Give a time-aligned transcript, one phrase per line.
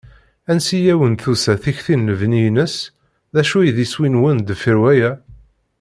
[0.51, 2.75] Ansi i awen-d-tusa tikti n lebni-ines?
[3.33, 5.11] D acu i d iswi-nwen deffir waya?